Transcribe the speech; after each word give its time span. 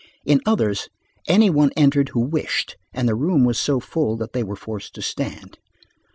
In 0.25 0.41
others, 0.47 0.89
any 1.27 1.51
one 1.51 1.69
entered 1.77 2.09
who 2.09 2.21
wished, 2.21 2.75
and 2.91 3.07
the 3.07 3.13
room 3.13 3.43
was 3.43 3.59
so 3.59 3.79
full 3.79 4.17
that 4.17 4.33
they 4.33 4.41
were 4.41 4.55
forced 4.55 4.95
to 4.95 5.01
stand. 5.03 5.59